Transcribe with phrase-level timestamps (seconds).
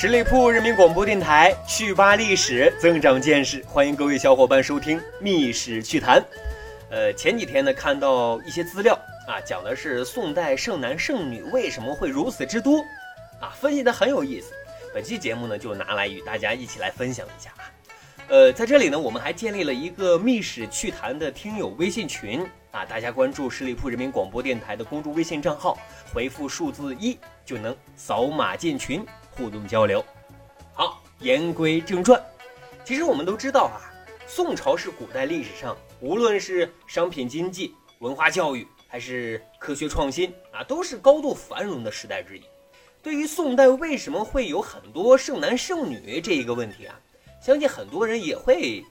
[0.00, 6.18] 十里铺人民广播电台，趣吧历史，增长见识，欢迎各位小伙伴收听《密史趣谈》。
[6.88, 8.98] 呃，前几天呢，看到一些资料
[9.28, 12.82] 啊，讲的是宋代剩男剩女为什么会如此之多
[13.42, 14.54] 啊，分析的很有意思。
[14.94, 17.68] 本期节目呢，就拿来与大家一起来分享一下啊。
[18.28, 22.40] 呃，在这里呢，我们还建立了一个《密史趣谈》的听友微信群
[22.70, 25.78] 啊，大家关注十里铺人民广播电台的公众微信账号，
[26.14, 29.04] 回复数字一就能扫码进群。
[29.30, 30.04] 互动交流，
[30.72, 32.22] 好，言归正传。
[32.84, 33.80] 其实我们都知道啊，
[34.26, 42.42] 宋朝是古代历史上无论是商品经济、文化教育，还是科学创新啊，都是高度繁荣的时代之一。
[43.02, 46.98] 对于宋代为什么会有很多剩男剩女这一个问题啊，
[47.40, 48.84] 相信很多人也会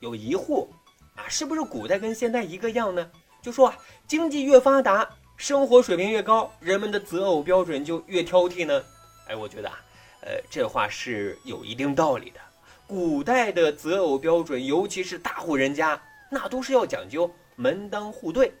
[0.00, 0.66] 有疑惑
[1.14, 3.10] 啊，是不是古代跟现在一个样呢？
[3.40, 8.82] 就说啊，经济越发达，生活水平越高，人们的择偶标准就越挑剔呢？
[9.28, 9.80] 哎，我觉得啊。
[10.26, 12.40] 呃，这话是有一定道理的。
[12.84, 18.52] 古代的择偶标准，尤其是大户人家，那都是要讲究门当户对。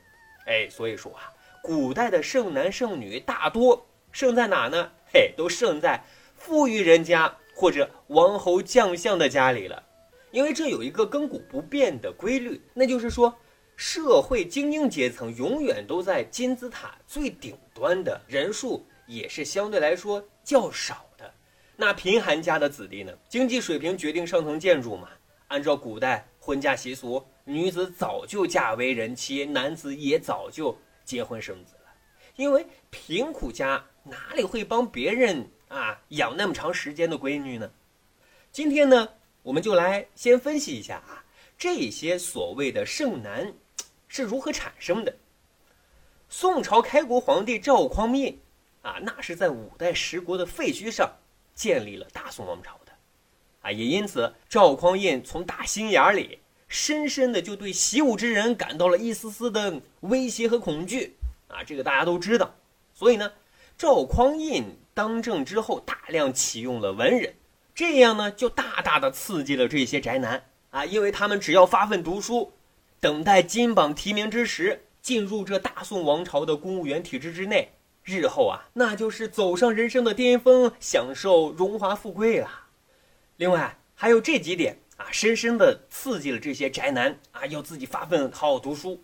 [0.46, 1.28] 哎，所以说啊，
[1.60, 4.88] 古代的剩男剩女大多剩在哪呢？
[5.12, 6.00] 嘿，都剩在
[6.36, 9.82] 富裕人家或者王侯将相的家里了。
[10.30, 13.36] 因为这有一个亘古不变的规律，那就是说，
[13.74, 21.04] 社会精英阶层永远都在金字塔最顶端的人数，也是相对来说较少。
[21.78, 23.12] 那贫寒家的子弟呢？
[23.28, 25.10] 经济水平决定上层建筑嘛。
[25.48, 31.80] 按照古代婚嫁习俗，女子早就嫁为人妻，男子也早就结婚生子了。
[32.34, 37.70] 因为贫苦家哪里会帮别人啊养那么长时间的闺女呢？
[38.50, 39.08] 今天呢，
[39.42, 41.22] 我们就来先分析一下啊，
[41.58, 43.52] 这些所谓的剩男
[44.08, 45.14] 是如何产生的。
[46.28, 48.36] 宋朝开国皇帝赵匡胤
[48.82, 51.08] 啊，那是在五代十国的废墟上。
[51.56, 52.92] 建立了大宋王朝的，
[53.62, 61.16] 啊，也因此赵匡胤从打心眼里深深的就对习武之人感到了一丝丝的威胁和恐惧，
[61.48, 62.54] 啊，这个大家都知道。
[62.92, 63.32] 所以呢，
[63.78, 67.34] 赵匡胤当政之后，大量启用了文人，
[67.74, 72.52] 这样呢，就大大的刺激了这些宅男，啊，因为他们只要发奋读书，
[73.00, 77.72] 等待金榜题名之时，进入这大宋王朝的公务员体制之内。
[78.06, 82.48] 日后啊，那就是走上人生的巅峰，享受荣华富贵了。
[83.36, 89.02] 另外还有这几点啊，深深的刺激了这些宅男啊，要自己发奋好好读书。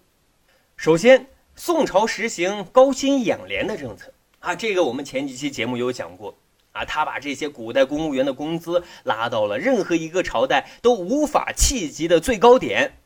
[0.77, 1.27] 首先，
[1.57, 6.39] 宋朝实行高薪养廉的政策啊，这个我们前几期节目有讲过
[6.71, 12.99] 啊，他把这些古代公务员的工资拉到了任何一个朝代都无法企及的最高点。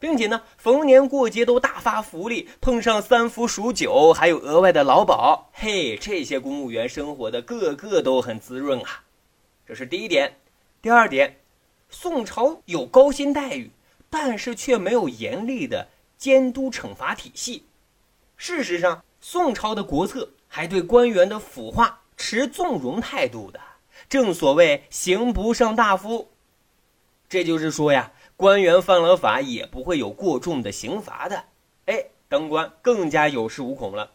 [0.00, 5.50] 并且呢，逢年过节都大发福利，碰上三伏数九，还有额外的劳保。
[5.52, 9.04] 嘿，这些公务员生活的个个都很滋润啊。
[9.66, 10.32] 这是第一点。
[10.80, 11.36] 第二点，
[11.90, 13.70] 宋朝有高薪待遇，
[14.08, 17.64] 但是却没有严厉的监督惩罚体系。
[18.38, 23.60] 事实上，宋朝的国策还对官员的腐化持纵容态度的。
[24.08, 26.30] 正所谓刑不上大夫，
[27.28, 28.10] 这就是说呀。
[28.40, 31.44] 官员犯了法也不会有过重的刑罚的，
[31.84, 34.12] 哎，当官更加有恃无恐了。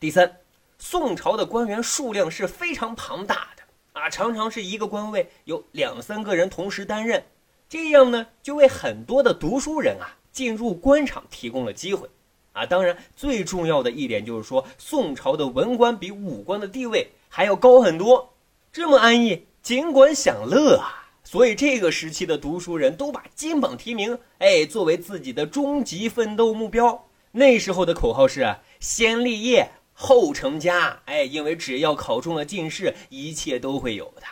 [0.00, 0.38] 第三，
[0.76, 3.62] 宋朝的官员数量是非常庞大的
[3.92, 7.26] 啊，常常是一个官位有两三个人同时担任，
[7.68, 12.08] 这样呢就为很多的读书人啊进入官场提供了机会
[12.54, 12.66] 啊。
[12.66, 18.34] 当然，最重要的一点就是说，宋朝的文官比武官的地位还要高很多，
[18.72, 21.04] 这么安逸，尽管享乐啊。
[21.30, 27.06] 所以这个时期的读书人都把金榜题名，哎，作为自己的终极奋斗目标。
[27.32, 34.22] 那时候的口号是先立业后成家，哎，因为只要考中了进士，一切都会有的。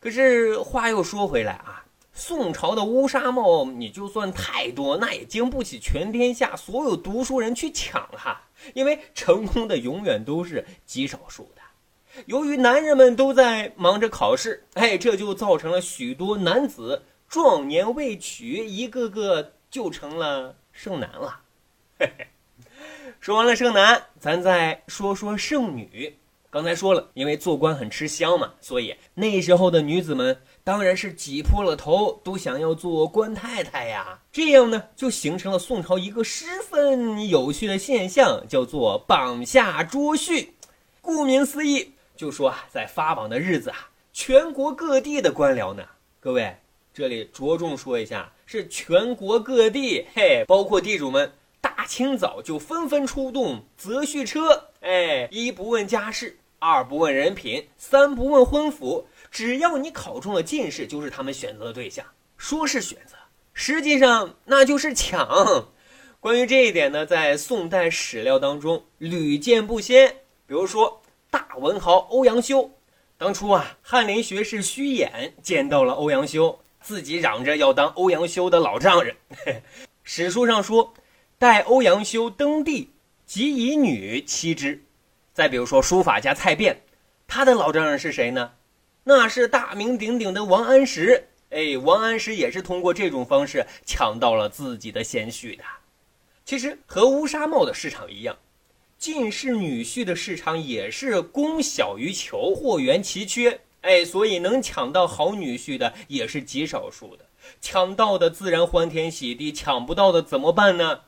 [0.00, 11.59] 可是话又说回来啊，宋朝的乌纱帽，你就算太多，那也经不起全天下所有读书人去抢哈，因为成功的永远都是极少数的。
[12.26, 21.40] 由于男人们都在忙着考试，哎，这就造成了许多男子壮年未娶，一个个就成了剩男了。
[21.98, 22.26] 嘿嘿，
[23.20, 26.16] 说完了剩男，咱再说说剩女。
[26.52, 34.18] 刚才说了，因为做官很吃香嘛，所以那时候的女子们当然是挤破了头都想要做官太太呀。
[34.32, 40.48] 这样呢，就形成了宋朝一个十分有趣的现象，叫做榜下捉婿。
[41.00, 45.82] 顾名思义，就说啊，在发榜的日子啊，全国各地的官僚呢，
[46.20, 46.54] 各位
[46.92, 51.32] 这里着重说一下，是全国各地，嘿，包括地主们，
[51.62, 62.04] 大清早就纷纷出动择婿车，哎，一不问家世，二不问人品，三不问婚服，只要你考中了进士，就是他们选择的对象。
[62.36, 63.16] 说是选择，
[63.54, 65.68] 实际上那就是抢。
[66.20, 70.16] 关于这一点呢，在宋代史料当中屡见不鲜。
[70.46, 70.99] 比如说，
[71.60, 72.70] 文豪欧阳修，
[73.18, 79.14] 当初啊，翰林学士虚掩见到了欧阳修，自己嚷着要当欧阳修的老丈人。
[80.02, 80.94] 史书上说，
[81.38, 82.88] 待欧阳修登第，
[83.26, 84.82] 即以女妻之。
[85.34, 86.74] 再比如说，书法家蔡卞，
[87.28, 88.52] 他的老丈人是谁呢？
[89.04, 91.28] 那是大名鼎鼎的王安石。
[91.50, 95.64] 哎，王安石也是通过这种方式抢到了自己的贤婿的。
[96.44, 98.34] 其实和乌纱帽的市场一样。
[99.00, 107.24] 进士女婿的市场也是供小于求，货源奇缺，哎，所以能抢到好女婿的也是极少数的。
[107.62, 111.00] 抢到的自然欢天喜地，抢不到的怎么办呢？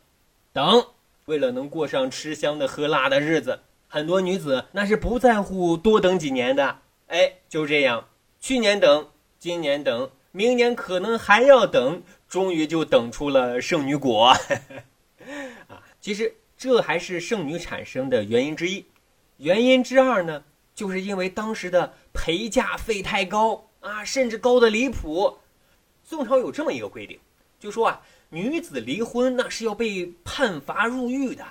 [0.55, 0.87] 等，
[1.27, 6.79] 为了能过上吃香的喝辣的日子，很多女子那是不在乎多等几年的。
[7.09, 8.09] 哎，就这样，
[8.41, 14.29] 去年等，今年等，明年可能还要等，终于就等出了圣女果。
[15.69, 16.37] 啊，其实。
[16.62, 18.87] 这还是剩女产生的原因之一，
[19.38, 20.44] 原因之二呢，
[20.76, 25.38] 就是因为当时的陪嫁费太高啊，甚至高的离谱。
[26.05, 27.19] 宋朝有这么一个规定，
[27.59, 31.44] 就说啊，女子离婚那是要被判罚入狱的。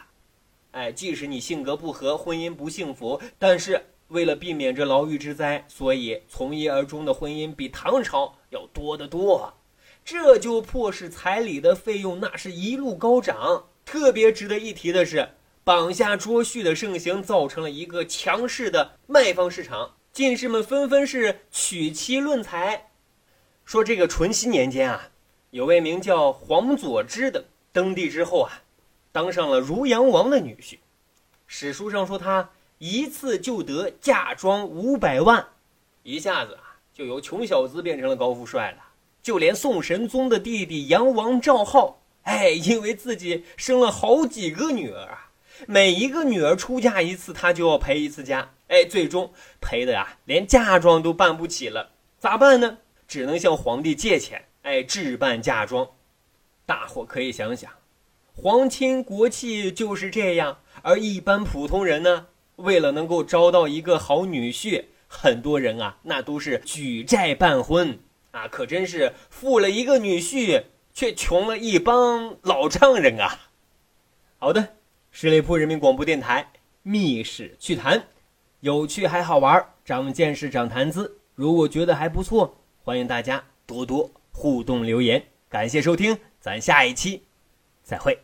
[0.71, 9.55] 哎，即使你性格不合，婚姻不幸福，但是为了避免这牢狱之灾，所以从一而终的婚姻比唐朝要多得多。
[10.05, 13.65] 这就迫使彩礼的费用那是一路高涨。
[13.91, 15.31] 特别值得一提的是，
[15.65, 19.95] 绑下捉婿的盛行，造成了一个强势的卖方市场。
[20.13, 22.89] 进士们纷纷是娶妻论才。
[23.65, 25.09] 说这个淳熙年间啊，
[25.49, 27.43] 有位名叫黄佐之的
[27.73, 28.61] 登第之后啊，
[29.11, 30.77] 当上了汝阳王的女婿。
[31.45, 35.45] 史书上说他一次就得嫁妆五百万，
[36.03, 38.77] 一下子啊就由穷小子变成了高富帅了。
[39.21, 42.00] 就连宋神宗的弟弟杨王赵浩。
[42.23, 45.31] 哎，因为自己生了好几个女儿啊，
[45.67, 48.53] 每一个女儿出嫁一次，他就要陪一次家。
[48.67, 52.77] 哎，最终陪的呀，连嫁妆都办不起了，咋办呢？
[53.07, 55.89] 只能向皇帝借钱，哎，置办嫁妆。
[56.65, 57.69] 大伙可以想想，
[58.33, 60.59] 皇亲国戚就是这样。
[60.83, 67.99] 而一般普通人呢，为了能够招到一个好女婿，很多人啊，那都是举债办婚
[68.31, 70.63] 啊，可真是富了一个女婿。
[70.93, 73.49] 却穷了一帮老丈人啊！
[74.37, 74.75] 好的，
[75.11, 76.51] 十里铺人民广播电台
[76.83, 77.99] 《密室趣谈》，
[78.61, 81.17] 有趣还好玩，长见识，长谈资。
[81.35, 85.23] 如果觉得还不错，欢迎大家多多互动留言。
[85.49, 87.23] 感谢收听，咱下一期
[87.83, 88.17] 再会。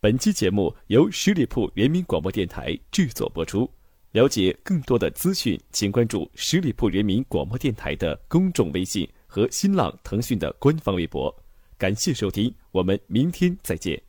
[0.00, 3.70] 本期节目由十里铺人民广播电台制作播出。
[4.12, 11.34] 了解更多的资讯，请关注十里铺人民广播电台的公众微信和新浪、腾讯的官方微博。
[11.82, 14.00] 感谢收听，我们明天再见。